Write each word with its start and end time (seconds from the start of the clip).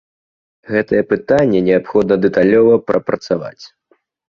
Гэтае 0.73 1.01
пытанне 1.11 1.59
неабходна 1.69 2.15
дэталёва 2.27 2.85
прапрацаваць. 2.91 3.59